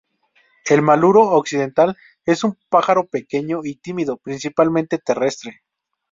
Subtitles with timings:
[0.67, 1.95] El maluro occidental
[2.25, 5.61] es un pájaro pequeño y tímido, principalmente terrestre.